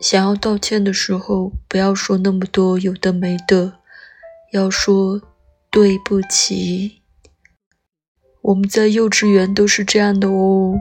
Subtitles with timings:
[0.00, 3.74] 想要道歉的时候不要说那么多有的没的
[4.50, 5.20] 要说
[5.70, 7.02] 对不起。
[8.40, 10.78] 我们在幼稚园都是这样的哦。